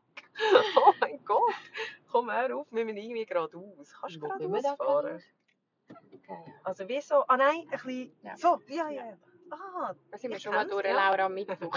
Oh 0.76 0.92
mein 1.00 1.24
Gott. 1.24 1.54
Komm 2.10 2.30
hör 2.30 2.56
auf, 2.56 2.66
wir 2.70 2.84
müssen 2.84 2.96
irgendwie 2.98 3.26
geradeaus. 3.26 3.92
Kannst 4.00 4.16
du 4.16 4.20
geradeaus 4.20 4.62
da 4.62 4.76
fahren? 4.76 5.22
Ja, 6.28 6.34
ja. 6.34 6.52
Also 6.62 6.88
wie 6.88 7.00
so, 7.00 7.24
ah 7.26 7.36
nein, 7.36 7.62
ein 7.62 7.70
bisschen, 7.70 8.16
Ja. 8.22 8.36
so, 8.36 8.60
ja, 8.68 8.88
ja. 8.88 9.16
Ah, 9.50 9.94
Da 10.10 10.18
sind 10.18 10.30
wir 10.32 10.40
schon 10.40 10.54
mal 10.54 10.66
durch, 10.66 10.84
ja. 10.84 10.92
Laura, 10.92 11.24
am 11.26 11.34
Mittwoch. 11.34 11.76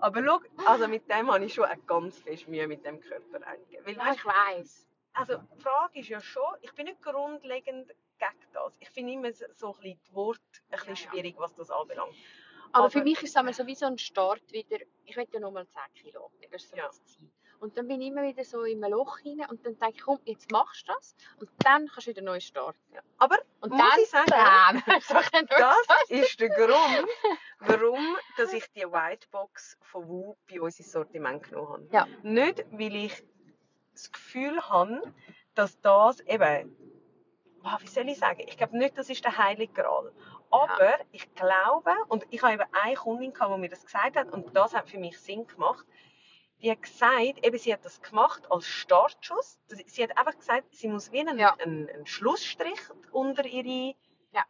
aber 0.00 0.24
schau, 0.24 0.40
also 0.66 0.88
mit 0.88 1.08
dem 1.10 1.32
habe 1.32 1.44
ich 1.44 1.54
schon 1.54 1.64
eine 1.64 1.80
ganz 1.82 2.18
fest 2.18 2.48
Mühe 2.48 2.66
mit 2.66 2.84
dem 2.84 3.00
Körper. 3.00 3.40
Weil, 3.40 3.60
ja, 3.70 3.84
weißt, 4.06 4.18
ich 4.18 4.24
weiss. 4.24 4.88
also 5.12 5.36
die 5.36 5.60
Frage 5.62 5.98
ist 6.00 6.08
ja 6.08 6.20
schon, 6.20 6.42
ich 6.60 6.72
bin 6.74 6.86
nicht 6.86 7.02
grundlegend 7.02 7.88
gegen 8.18 8.52
das. 8.52 8.76
Ich 8.80 8.90
finde 8.90 9.12
immer 9.12 9.32
so 9.32 9.44
ein 9.46 9.50
bisschen 9.80 10.00
die 10.08 10.14
Worte 10.14 10.40
ein 10.70 10.78
bisschen 10.78 10.86
Ja, 10.86 11.02
ja. 11.04 11.10
schwierig, 11.10 11.34
was 11.38 11.54
das 11.54 11.70
anbelangt. 11.70 12.14
Aber, 12.72 12.84
Aber- 12.84 12.90
für 12.90 13.02
mich 13.02 13.22
ist 13.22 13.30
es 13.30 13.36
einmal 13.36 13.54
so 13.54 13.66
wie 13.66 13.74
so 13.74 13.86
ein 13.86 13.98
Start 13.98 14.42
wieder, 14.52 14.78
ich 15.04 15.16
will 15.16 15.26
ja 15.32 15.40
nur 15.40 15.50
mal 15.52 15.66
10 15.66 15.80
Kilo 15.94 16.30
das 16.50 16.62
ist 16.64 16.70
so 16.70 16.76
Ja. 16.76 16.86
das 16.86 17.04
Ziel. 17.04 17.30
Und 17.60 17.76
dann 17.76 17.88
bin 17.88 18.00
ich 18.00 18.08
immer 18.08 18.22
wieder 18.22 18.44
so 18.44 18.62
in 18.62 18.84
einem 18.84 18.92
Loch 18.94 19.18
rein 19.24 19.44
und 19.50 19.66
dann 19.66 19.76
denke 19.78 19.96
ich, 19.96 20.02
komm, 20.02 20.20
jetzt 20.24 20.50
machst 20.52 20.86
du 20.88 20.92
das 20.92 21.16
und 21.40 21.50
dann 21.64 21.88
kannst 21.88 22.06
du 22.06 22.10
wieder 22.12 22.22
neu 22.22 22.38
starten. 22.38 22.78
Aber 23.18 23.36
Und 23.60 23.72
Muss 23.72 23.80
dann, 23.80 24.00
ich 24.00 24.08
sagen, 24.08 24.30
bam, 24.30 24.82
das 25.48 26.10
ist 26.10 26.40
der 26.40 26.48
Grund, 26.50 27.08
warum 27.60 28.16
dass 28.36 28.52
ich 28.52 28.64
die 28.72 28.84
Whitebox 28.84 29.76
von 29.82 30.08
Wu 30.08 30.36
bei 30.48 30.60
uns 30.60 30.78
ins 30.78 30.92
Sortiment 30.92 31.42
genommen 31.42 31.68
habe. 31.68 31.88
Ja. 31.92 32.06
Nicht, 32.22 32.64
weil 32.70 32.94
ich 32.94 33.24
das 33.92 34.12
Gefühl 34.12 34.60
habe, 34.68 35.02
dass 35.54 35.80
das 35.80 36.20
eben, 36.20 36.76
ah, 37.64 37.78
wie 37.80 37.88
soll 37.88 38.08
ich 38.08 38.18
sagen, 38.18 38.44
ich 38.46 38.56
glaube 38.56 38.78
nicht, 38.78 38.96
das 38.96 39.10
ist 39.10 39.24
der 39.24 39.36
Heilige 39.36 39.72
Gral. 39.72 40.12
Aber 40.50 40.94
ich 41.10 41.34
glaube, 41.34 41.90
und 42.08 42.26
ich 42.30 42.42
habe 42.42 42.54
eben 42.54 42.64
eine 42.72 42.94
Kundin, 42.94 43.32
gehabt, 43.32 43.54
die 43.54 43.60
mir 43.60 43.68
das 43.68 43.84
gesagt 43.84 44.16
hat, 44.16 44.32
und 44.32 44.56
das 44.56 44.74
hat 44.74 44.88
für 44.88 44.98
mich 44.98 45.18
Sinn 45.18 45.46
gemacht, 45.46 45.84
die 46.62 46.70
hat 46.70 46.82
gesagt, 46.82 47.44
eben, 47.46 47.58
sie 47.58 47.72
hat 47.72 47.84
das 47.84 48.00
gemacht 48.02 48.50
als 48.50 48.66
Startschuss. 48.66 49.58
Sie 49.86 50.02
hat 50.02 50.16
einfach 50.18 50.36
gesagt, 50.36 50.74
sie 50.74 50.88
muss 50.88 51.12
wie 51.12 51.20
einen, 51.20 51.38
Ja. 51.38 51.54
einen, 51.54 51.88
einen 51.88 52.06
Schlussstrich 52.06 52.80
unter 53.12 53.44
ihre 53.44 53.94
Ja. 54.32 54.44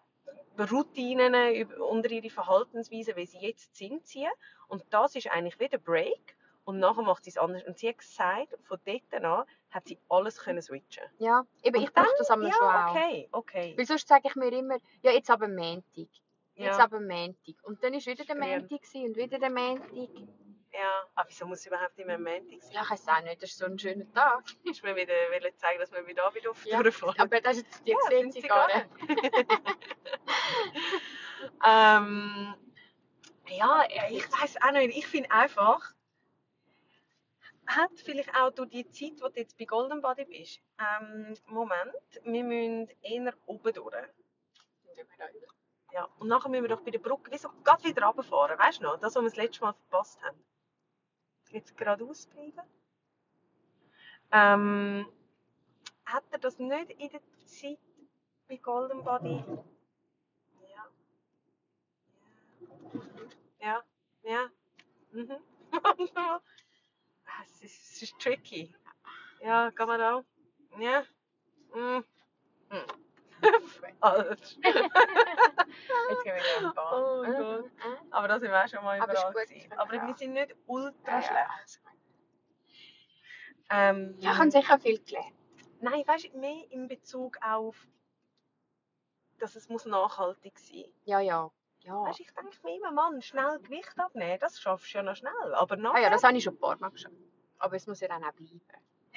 Routinen, 0.71 1.35
unter 1.81 2.11
ihre 2.11 2.31
Verhaltensweise, 2.31 3.15
wie 3.17 3.27
sie 3.27 3.39
jetzt 3.39 3.77
sind, 3.77 4.07
ziehen. 4.07 4.31
Und 4.69 4.85
das 4.91 5.15
ist 5.17 5.29
eigentlich 5.31 5.59
wie 5.61 5.69
der 5.69 5.79
Break. 5.79 6.37
Und 6.65 6.81
nachher 6.81 7.03
macht 7.03 7.25
sie 7.25 7.31
es 7.31 7.39
anders. 7.39 7.63
Und 7.65 7.79
sie 7.79 7.89
hat 7.89 7.99
gesagt, 7.99 8.49
von 8.65 8.79
dort 8.85 9.25
an 9.25 9.45
hat 9.71 9.87
sie 9.89 9.99
alles 10.09 10.39
können 10.39 10.61
switchen. 10.61 11.05
Ja, 11.19 11.45
eben, 11.63 11.77
Und 11.79 11.85
ich 11.85 11.93
brauche 11.93 12.13
das 12.19 12.31
einmal 12.31 12.53
schon 12.53 12.67
Ja, 12.67 12.87
auch. 12.87 12.91
okay, 12.95 13.29
okay. 13.33 13.75
Weil 13.77 13.87
sonst 13.87 14.07
sage 14.09 14.29
ich 14.29 14.35
mir 14.37 14.53
immer, 14.53 14.77
ja, 15.03 15.13
jetzt 15.13 15.31
aber 15.31 15.49
Montag. 15.49 15.83
Jetzt 16.55 16.77
Ja, 16.79 16.85
aber 16.85 17.01
Montag. 17.01 17.55
Und 17.63 17.83
dann 17.83 17.93
war 17.95 18.01
wieder 18.01 18.25
der. 18.25 18.35
Montag 18.37 18.81
und 18.95 19.17
wieder 19.17 19.39
der 19.39 19.51
Montag. 19.51 20.09
Ja. 20.79 21.07
Aber 21.15 21.29
wieso 21.29 21.47
muss 21.47 21.61
es 21.61 21.67
überhaupt 21.67 21.99
immer 21.99 22.15
am 22.15 22.23
Montag 22.23 22.63
sein? 22.63 22.73
Ja, 22.73 22.83
ich 22.83 22.91
weiß 22.91 23.09
auch 23.09 23.23
nicht, 23.23 23.43
das 23.43 23.51
ist 23.51 23.59
so 23.59 23.67
ein 23.67 23.79
schöner 23.79 24.11
Tag. 24.13 24.45
Ich 24.65 24.83
will 24.83 24.97
wieder 24.97 25.13
wollen 25.13 25.57
zeigen, 25.57 25.81
dass 25.81 25.93
wir 25.93 26.07
wieder 26.07 26.25
da 26.25 26.35
wieder 26.35 26.51
auf 26.51 26.65
Ja, 26.65 26.83
durchfahren. 26.83 27.19
Aber 27.19 27.41
das 27.41 27.59
ist 27.59 27.67
jetzt 27.67 27.87
die 27.87 27.91
Ja, 27.93 27.99
sehen 28.09 28.33
sind 28.33 28.43
sie 28.43 28.49
gar 28.49 28.67
nicht. 28.67 28.89
Ähm, 31.65 32.55
ja, 33.49 33.85
ich 34.11 34.25
weiß 34.33 34.57
auch 34.63 34.73
nicht. 34.73 34.97
Ich 34.97 35.07
finde 35.07 35.31
einfach, 35.31 35.95
hat 37.67 37.91
vielleicht 38.05 38.35
auch 38.35 38.51
durch 38.51 38.71
die 38.71 38.91
Zeit, 38.91 39.21
wo 39.21 39.29
du 39.29 39.41
jetzt 39.41 39.57
bei 39.59 39.65
Golden 39.65 40.01
Body 40.01 40.25
bist, 40.25 40.61
ähm, 40.79 41.37
Moment, 41.47 41.93
wir 42.25 42.45
müssen 42.45 42.89
eher 43.03 43.35
oben 43.47 43.73
durch. 43.73 43.95
Ja, 45.93 46.09
und 46.19 46.29
nachher 46.29 46.49
müssen 46.49 46.65
wir 46.65 46.69
doch 46.69 46.83
bei 46.83 46.91
der 46.91 46.99
Brücke 46.99 47.31
wieso 47.31 47.49
gerade 47.65 47.85
wieder 47.85 48.07
runterfahren, 48.07 48.59
weißt 48.59 48.81
du 48.81 48.85
noch? 48.85 48.99
Das, 48.99 49.15
was 49.15 49.23
wir 49.23 49.29
das 49.29 49.37
letzte 49.37 49.65
Mal 49.65 49.73
verpasst 49.73 50.23
haben. 50.23 50.39
Jetzt 51.51 51.77
geradeaus 51.77 52.27
bleiben. 52.27 52.61
Ähm, 54.31 55.07
hat 56.05 56.25
er 56.31 56.39
das 56.39 56.59
nicht 56.59 56.91
in 56.91 57.11
der 57.11 57.21
Zeit 57.47 57.79
bei 58.49 58.57
Golden 58.57 59.03
Body? 59.03 59.43
Ja. 60.75 60.91
Ja. 63.61 63.83
Ja. 64.23 64.51
Mhm. 65.13 65.37
Es, 67.45 67.63
ist, 67.63 67.93
es 67.93 68.03
ist 68.03 68.19
tricky. 68.19 68.75
Ja, 69.41 69.71
kann 69.71 69.89
man 69.89 70.01
auch. 70.01 70.25
Ja. 70.79 71.05
Mm. 71.75 72.05
Mm. 72.71 73.08
Falsch. 74.01 74.57
Jetzt 74.63 76.25
gehen 76.25 76.35
wir 76.35 76.43
wieder 76.43 76.69
am 76.69 76.75
Bahn. 76.75 76.95
Oh 76.95 77.25
Gott. 77.25 77.71
Aber 78.11 78.29
da 78.29 78.39
sind 78.39 78.51
wir 78.51 78.65
auch 78.65 78.69
schon 78.69 78.85
mal 78.85 78.97
überall. 78.97 79.33
gewesen. 79.33 79.73
Aber 79.73 79.93
wir 79.93 80.15
sind 80.17 80.33
nicht 80.33 80.55
ultra 80.67 80.95
Ja, 81.07 81.17
ja. 81.21 81.23
schlecht. 81.23 81.81
Ähm, 83.71 84.15
Ja, 84.19 84.33
ich 84.33 84.39
habe 84.39 84.51
sicher 84.51 84.79
viel 84.79 84.99
gelernt. 85.05 85.35
Nein, 85.81 86.03
weißt 86.07 86.33
du, 86.33 86.39
mehr 86.39 86.65
in 86.71 86.89
Bezug 86.89 87.39
auf, 87.43 87.77
dass 89.39 89.55
es 89.57 89.69
muss 89.69 89.85
nachhaltig 89.85 90.59
sein 90.59 90.85
Ja, 91.05 91.21
ja. 91.21 91.51
Ja. 91.81 92.03
Weißt, 92.03 92.19
du, 92.19 92.23
ich 92.25 92.33
denke 92.33 92.57
mir 92.65 92.77
immer, 92.77 92.91
Mann, 92.91 93.23
schnell 93.23 93.61
Gewicht 93.61 93.99
abnehmen, 93.99 94.39
das 94.41 94.61
schaffst 94.61 94.93
du 94.93 94.99
ja 94.99 95.03
noch 95.05 95.15
schnell. 95.15 95.55
Aber 95.55 95.75
Ah 95.75 95.79
nachher... 95.79 96.03
ja, 96.03 96.11
das 96.11 96.25
habe 96.25 96.37
ich 96.37 96.43
schon 96.45 96.55
ein 96.55 96.59
paar 96.61 96.77
Mal 96.79 96.91
geschafft. 96.91 97.15
Aber 97.59 97.77
es 97.77 97.87
muss 97.87 98.01
ja 98.01 98.09
dann 98.09 98.25
auch 98.25 98.33
bleiben. 98.33 98.61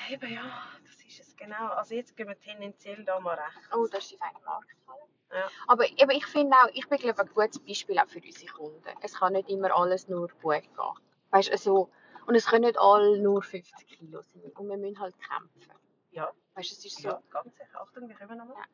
Eben, 0.09 0.33
ja, 0.33 0.63
das 0.83 0.95
ist 1.05 1.19
es 1.19 1.35
genau. 1.35 1.67
Also 1.69 1.95
jetzt 1.95 2.15
gehen 2.15 2.27
wir 2.27 2.39
tendenziell 2.39 3.03
da 3.03 3.19
mal 3.19 3.35
recht. 3.35 3.69
Oh, 3.75 3.87
das 3.87 4.03
ist 4.03 4.11
die 4.11 4.17
feine 4.17 4.39
Markthalle. 4.45 5.01
Ja. 5.31 5.49
Aber 5.67 5.87
eben, 5.87 6.11
ich 6.11 6.25
finde 6.25 6.55
auch, 6.57 6.69
ich 6.73 6.87
bin 6.87 6.97
glaube 6.97 7.21
ich, 7.23 7.29
ein 7.29 7.33
gutes 7.33 7.59
Beispiel 7.59 7.99
auch 7.99 8.07
für 8.07 8.19
unsere 8.19 8.51
Kunden. 8.51 8.97
Es 9.01 9.13
kann 9.17 9.33
nicht 9.33 9.49
immer 9.49 9.75
alles 9.75 10.07
nur 10.07 10.27
gut 10.41 10.63
gehen. 10.63 10.93
Weißt 11.31 11.47
du, 11.47 11.51
also, 11.53 11.89
und 12.27 12.35
es 12.35 12.45
können 12.45 12.65
nicht 12.65 12.77
alle 12.77 13.19
nur 13.19 13.41
50 13.41 13.87
Kilo 13.87 14.21
sein. 14.21 14.51
Und 14.55 14.69
wir 14.69 14.77
müssen 14.77 14.99
halt 14.99 15.15
kämpfen. 15.19 15.71
Ja. 16.11 16.31
Weißt 16.55 16.71
du, 16.71 16.75
es 16.75 16.85
ist 16.85 17.01
so. 17.01 17.09
Ja, 17.09 17.21
ganz 17.29 17.55
sicher. 17.55 17.81
Achtung, 17.81 18.09
wir 18.09 18.15
kommen 18.15 18.37
nochmal. 18.37 18.65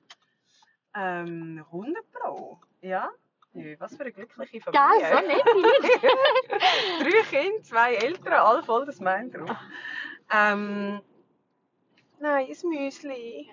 Ähm, 0.95 1.63
100 1.71 2.11
Pro. 2.11 2.59
Ja. 2.81 3.09
Was 3.79 3.95
für 3.95 4.01
eine 4.01 4.11
glückliche 4.11 4.61
Familie. 4.61 4.99
Geil, 4.99 5.21
so 5.21 5.27
nett. 5.27 5.43
Drei 7.01 7.21
Kinder, 7.23 7.63
zwei 7.63 7.95
Eltern, 7.95 8.33
alle 8.33 8.61
voll 8.61 8.85
das 8.85 8.99
drauf. 8.99 9.57
Ähm, 10.31 11.01
nein, 12.19 12.47
ein 12.47 12.69
Müsli. 12.69 13.51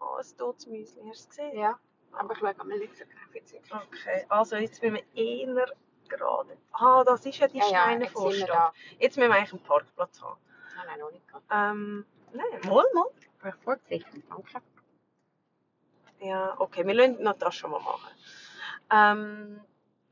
Oh, 0.00 0.16
ein 0.18 0.36
totes 0.36 0.66
Müsli, 0.66 1.02
hast 1.08 1.24
du 1.24 1.24
es 1.24 1.28
gesehen? 1.28 1.58
Ja, 1.58 1.78
aber 2.12 2.32
ich 2.32 2.38
schaue 2.38 2.54
mal 2.66 2.80
jetzt 2.80 3.00
wirklich. 3.32 3.62
Okay, 3.72 4.26
also 4.28 4.56
jetzt 4.56 4.82
müssen 4.82 4.94
wir 4.96 5.04
eher 5.16 5.66
gerade. 6.08 6.56
Ah, 6.72 7.02
das 7.04 7.24
ist 7.26 7.38
ja 7.38 7.48
die 7.48 7.58
Ja, 7.58 7.64
ja, 7.64 7.68
Steine 7.82 8.04
jetzt 8.04 8.12
Vorstadt. 8.12 8.48
da. 8.48 8.72
Jetzt 8.98 9.16
müssen 9.16 9.30
wir 9.30 9.36
eigentlich 9.36 9.52
einen 9.52 9.62
Parkplatz 9.62 10.20
haben. 10.22 10.38
Nein, 10.76 10.86
nein, 10.88 10.98
noch 11.00 11.10
nicht. 11.12 11.24
Ähm, 11.50 12.06
nein, 12.32 12.60
mal, 12.68 12.84
mal. 12.94 13.06
Ich 13.46 13.54
vorgesehen, 13.62 14.22
danke. 14.28 14.62
Ja, 16.20 16.54
okay, 16.58 16.86
wir 16.86 16.94
lassen 16.94 17.22
noch 17.22 17.38
das 17.38 17.54
schon 17.54 17.70
mal 17.70 17.80
machen. 17.80 18.10
Ähm, 18.90 19.60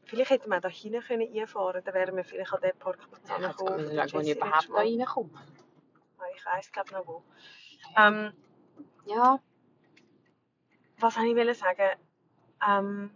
vielleicht 0.05 0.31
hätten 0.31 0.51
wir 0.51 0.61
da 0.61 0.69
hinten 0.69 1.01
können 1.03 1.29
einfahren 1.39 1.83
dann 1.85 1.95
wären 1.95 2.17
wir 2.17 2.25
vielleicht 2.25 2.53
an 2.53 2.61
den 2.61 2.77
Parkplatz 2.79 3.29
Ja, 3.29 3.37
ich 3.37 3.43
muss 3.43 3.61
angekommen. 3.61 3.97
schauen, 3.97 4.13
wo 4.13 4.19
ich 4.21 4.37
überhaupt 4.37 4.69
da 4.71 4.75
reinkomme. 4.75 5.31
Ah, 6.19 6.25
Ich 6.37 6.45
weiss, 6.47 6.73
glaube 6.73 6.93
noch 6.93 7.07
wo. 7.07 7.23
Ähm, 7.97 8.33
Ja, 9.07 9.41
was 10.99 11.17
ich 11.17 11.37
wollte 11.37 11.55
sagen? 11.55 11.99
Ähm, 12.67 13.11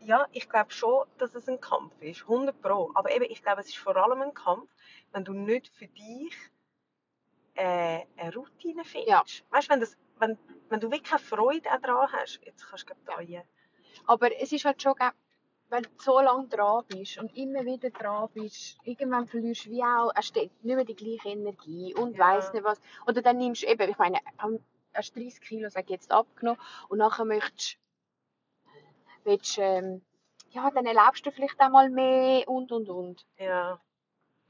ja, 0.00 0.26
ich 0.32 0.48
glaube 0.48 0.70
schon, 0.72 1.06
dass 1.18 1.34
es 1.34 1.48
ein 1.48 1.60
Kampf 1.60 2.00
ist, 2.00 2.26
100 2.26 2.60
Pro. 2.62 2.92
Aber 2.94 3.10
eben, 3.10 3.24
ich 3.28 3.42
glaube, 3.42 3.60
es 3.60 3.68
ist 3.68 3.76
vor 3.78 3.94
allem 3.96 4.22
ein 4.22 4.32
Kampf, 4.34 4.70
wenn 5.12 5.24
du 5.24 5.32
nicht 5.34 5.68
für 5.68 5.86
dich 5.88 6.34
äh, 7.54 8.00
eine 8.16 8.34
Routine 8.34 8.84
findest. 8.84 9.08
Ja. 9.08 9.22
Weißt 9.50 9.68
du, 9.68 9.72
wenn, 9.72 9.80
das- 9.80 9.96
wenn, 10.18 10.38
wenn 10.68 10.80
du 10.80 10.90
wirklich 10.90 11.10
keine 11.10 11.22
Freude 11.22 11.60
daran 11.62 12.12
hast, 12.12 12.40
jetzt 12.44 12.66
kannst 12.68 12.88
du 12.90 12.94
da 13.04 13.14
rein. 13.14 13.42
aber 14.06 14.30
es 14.40 14.52
ist 14.52 14.64
halt 14.64 14.82
schon, 14.82 14.94
wenn 15.68 15.82
du 15.82 15.88
so 15.98 16.20
lange 16.20 16.46
dran 16.48 16.84
bist 16.88 17.18
und 17.18 17.36
immer 17.36 17.64
wieder 17.64 17.90
dran 17.90 18.28
bist, 18.32 18.78
irgendwann 18.84 19.26
verlierst 19.26 19.66
du 19.66 19.70
wie 19.70 19.82
auch, 19.82 20.12
hast 20.14 20.34
du 20.36 20.40
nicht 20.40 20.52
mehr 20.62 20.84
die 20.84 20.94
gleiche 20.94 21.30
Energie 21.30 21.94
und 21.94 22.16
Ja. 22.16 22.26
weiss 22.26 22.52
nicht 22.52 22.64
was. 22.64 22.80
Oder 23.06 23.22
dann 23.22 23.38
nimmst 23.38 23.62
du 23.62 23.66
eben, 23.66 23.90
ich 23.90 23.98
meine, 23.98 24.18
hast 24.94 25.14
30 25.16 25.40
Kilo, 25.40 25.68
sag 25.68 25.90
jetzt, 25.90 26.10
abgenommen 26.12 26.60
und 26.88 26.98
nachher 26.98 27.24
möchtest 27.24 27.78
willst, 29.24 29.58
ähm, 29.58 30.02
ja, 30.50 30.70
dann 30.70 30.86
erlebst 30.86 31.26
du 31.26 31.32
vielleicht 31.32 31.58
einmal 31.60 31.90
mehr 31.90 32.48
und 32.48 32.70
und 32.70 32.88
und. 32.88 33.26
Ja. 33.38 33.80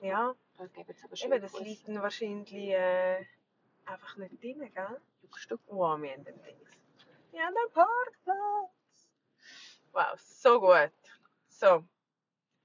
Ja, 0.01 0.35
Das 0.59 0.71
gibt 0.75 0.89
jetzt 0.89 1.05
aber 1.05 1.17
schon 1.17 1.33
eben, 1.33 1.41
das 1.41 1.59
liegt 1.61 1.89
dann 1.89 2.03
wahrscheinlich 2.03 2.53
äh, 2.69 3.25
einfach 3.87 4.17
nicht 4.19 4.43
drin, 4.43 4.71
gell? 4.75 5.01
Wow, 5.67 6.01
wir 6.01 6.13
haben 6.13 6.25
den 6.25 6.43
Dings. 6.43 6.71
Ja, 7.33 7.49
den 7.49 7.73
Parkplatz. 7.73 8.71
Wow, 9.93 10.19
so 10.19 10.61
gut. 10.61 10.93
So, 11.59 11.83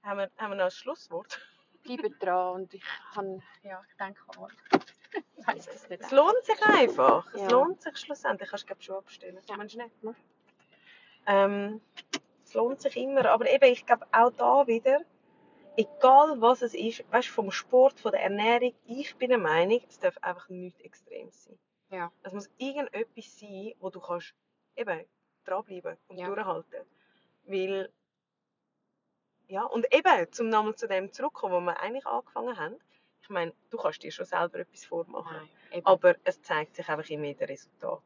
haben 0.02 0.18
wir, 0.18 0.30
haben 0.36 0.50
wir 0.50 0.56
noch 0.56 0.64
ein 0.66 0.70
Schlusswort? 0.70 1.40
Bleibe 1.82 2.10
dran 2.10 2.56
und 2.56 2.74
ich 2.74 2.84
kann, 3.14 3.42
ja, 3.62 3.82
ich 3.88 3.96
denke 3.96 4.20
an. 4.38 4.52
Ich 5.34 5.46
weiss 5.46 5.66
es 5.66 5.88
nicht. 5.88 6.02
Es 6.02 6.10
lohnt 6.10 6.44
sich 6.44 6.62
einfach. 6.62 7.32
Ja. 7.34 7.42
Es 7.42 7.50
lohnt 7.50 7.80
sich 7.80 7.96
schlussendlich. 7.96 8.50
Kannst 8.50 8.68
du 8.68 8.74
schon 8.78 8.96
abstellen. 8.96 9.40
Ja. 9.48 9.56
Meinst 9.56 9.74
du 9.76 9.78
nicht? 9.82 10.02
ne? 10.04 10.14
Ähm, 11.26 11.80
es 12.44 12.52
lohnt 12.52 12.82
sich 12.82 12.94
immer. 12.98 13.24
Aber 13.30 13.50
eben, 13.50 13.64
ich 13.64 13.86
glaube 13.86 14.06
auch 14.12 14.30
da 14.32 14.66
wieder, 14.66 15.00
egal 15.78 16.38
was 16.42 16.60
es 16.60 16.74
ist, 16.74 17.10
weißt, 17.10 17.28
vom 17.28 17.50
Sport, 17.50 17.98
von 17.98 18.12
der 18.12 18.22
Ernährung, 18.22 18.74
ich 18.84 19.16
bin 19.16 19.30
der 19.30 19.38
Meinung, 19.38 19.80
es 19.88 19.98
darf 20.00 20.18
einfach 20.18 20.50
nicht 20.50 20.78
extrem 20.82 21.30
sein. 21.30 21.58
Ja. 21.88 22.12
Es 22.24 22.34
muss 22.34 22.50
irgendetwas 22.58 23.38
sein, 23.40 23.72
wo 23.80 23.88
du 23.88 24.00
kannst 24.00 24.34
eben 24.76 25.06
dranbleiben 25.46 25.96
und 26.08 26.18
Ja. 26.18 26.26
durchhalten. 26.26 26.84
Weil, 27.44 27.90
ja, 29.52 29.64
und 29.64 29.86
eben, 29.94 30.32
zum 30.32 30.48
nochmal 30.48 30.74
zu 30.76 30.88
dem 30.88 31.12
zurückkommen, 31.12 31.54
wo 31.54 31.60
wir 31.60 31.78
eigentlich 31.78 32.06
angefangen 32.06 32.58
haben, 32.58 32.76
ich 33.20 33.28
meine, 33.28 33.52
du 33.68 33.76
kannst 33.76 34.02
dir 34.02 34.10
schon 34.10 34.24
selber 34.24 34.60
etwas 34.60 34.86
vormachen. 34.86 35.50
Nein. 35.70 35.82
Aber 35.84 36.16
es 36.24 36.40
zeigt 36.42 36.74
sich 36.74 36.88
einfach 36.88 37.08
immer 37.10 37.24
wieder 37.24 37.46
Resultat. 37.46 38.00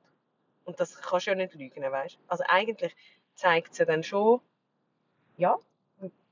Und 0.65 0.81
das 0.81 1.01
kannst 1.01 1.27
du 1.27 1.31
ja 1.31 1.37
nicht 1.37 1.55
lügen, 1.55 1.83
weißt 1.83 2.19
Also 2.27 2.43
eigentlich 2.49 2.97
zeigt 3.35 3.71
es 3.71 3.79
ja 3.79 3.85
dann 3.85 4.03
schon, 4.03 4.41
ja, 5.37 5.57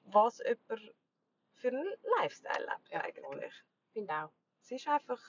was 0.06 0.38
jemand 0.38 0.92
für 1.54 1.68
einen 1.68 1.94
Lifestyle 2.18 2.64
lebt 2.64 2.90
Ja, 2.90 3.00
eigentlich. 3.02 3.54
Ich 3.86 3.92
finde 3.92 4.12
auch. 4.14 4.30
Es 4.62 4.72
ist 4.72 4.88
einfach, 4.88 5.20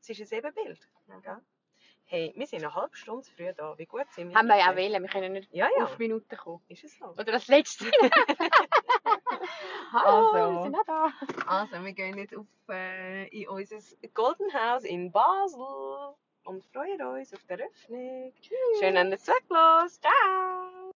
es 0.00 0.08
ist 0.08 0.20
ein 0.32 0.38
Ebenbild. 0.38 0.88
Gell? 1.22 1.38
Hey, 2.04 2.32
wir 2.36 2.46
sind 2.46 2.62
eine 2.62 2.74
halbe 2.74 2.96
Stunde 2.96 3.26
früh 3.36 3.52
da. 3.54 3.76
Wie 3.78 3.86
gut 3.86 4.06
sind 4.12 4.28
wir? 4.28 4.36
Haben 4.36 4.46
wir 4.46 4.58
ja 4.58 4.70
auch 4.70 4.76
wählen, 4.76 5.02
wir 5.02 5.08
können 5.08 5.32
nicht 5.32 5.52
Ja, 5.52 5.68
ja. 5.76 5.84
auf 5.84 5.98
Minuten 5.98 6.36
kommen. 6.36 6.62
Ist 6.68 6.84
es 6.84 6.96
so? 6.98 7.06
Oder 7.06 7.24
das 7.24 7.48
letzte. 7.48 7.86
Also. 9.92 10.32
wir 10.32 10.62
sind 10.62 10.76
da. 10.86 11.12
Also, 11.46 11.84
wir 11.84 11.92
gehen 11.92 12.16
jetzt 12.16 12.34
auf, 12.34 12.46
äh, 12.70 13.28
in 13.28 13.48
unser 13.48 13.76
Golden 14.14 14.52
House 14.52 14.84
in 14.84 15.12
Basel 15.12 16.14
und 16.44 16.64
freuen 16.72 17.02
uns 17.02 17.32
auf 17.34 17.40
die 17.44 17.52
Eröffnung. 17.52 18.32
Schön, 18.80 18.94
dass 18.94 19.28
ihr 19.28 19.34
zugelassen. 19.34 20.00
Ciao! 20.00 20.91